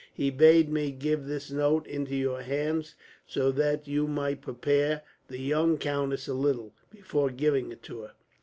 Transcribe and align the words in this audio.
He 0.15 0.31
bade 0.31 0.67
me 0.67 0.89
give 0.89 1.27
this 1.27 1.51
note 1.51 1.85
into 1.85 2.15
your 2.15 2.41
hands, 2.41 2.95
so 3.27 3.51
that 3.51 3.87
you 3.87 4.07
might 4.07 4.41
prepare 4.41 5.03
the 5.27 5.37
young 5.37 5.77
countess 5.77 6.27
a 6.27 6.33
little, 6.33 6.73
before 6.89 7.29
giving 7.29 7.71
it 7.71 7.83
to 7.83 8.01
her." 8.01 8.11